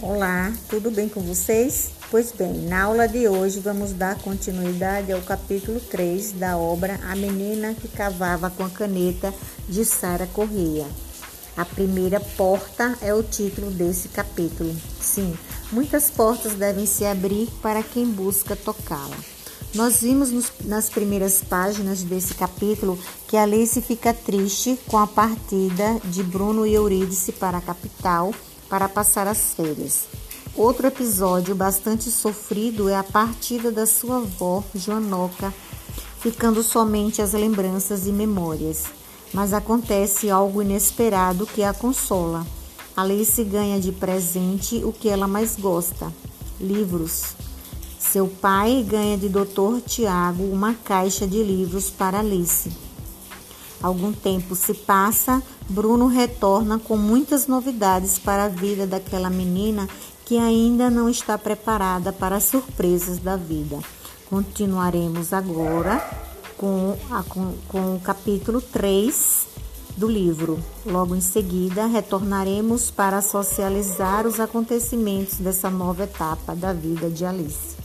[0.00, 1.90] Olá, tudo bem com vocês?
[2.08, 7.16] Pois bem, na aula de hoje vamos dar continuidade ao capítulo 3 da obra A
[7.16, 9.34] Menina que Cavava com a Caneta
[9.68, 10.86] de Sara Correia.
[11.56, 14.72] A primeira porta é o título desse capítulo.
[15.00, 15.36] Sim,
[15.72, 19.16] muitas portas devem se abrir para quem busca tocá-la.
[19.74, 22.96] Nós vimos nos, nas primeiras páginas desse capítulo
[23.26, 28.32] que Alice fica triste com a partida de Bruno e Eurídice para a capital
[28.68, 30.08] para passar as férias.
[30.54, 35.54] Outro episódio bastante sofrido é a partida da sua avó, Joanoca,
[36.20, 38.84] ficando somente as lembranças e memórias.
[39.32, 42.46] Mas acontece algo inesperado que a consola.
[42.96, 46.12] Alice ganha de presente o que ela mais gosta:
[46.60, 47.36] livros.
[47.98, 49.80] Seu pai ganha de Dr.
[49.86, 52.87] Tiago uma caixa de livros para Alice.
[53.82, 59.88] Algum tempo se passa, Bruno retorna com muitas novidades para a vida daquela menina
[60.24, 63.78] que ainda não está preparada para as surpresas da vida.
[64.28, 66.06] Continuaremos agora
[66.56, 69.46] com, a, com, com o capítulo 3
[69.96, 70.58] do livro.
[70.84, 77.76] Logo em seguida, retornaremos para socializar os acontecimentos dessa nova etapa da vida de Alice.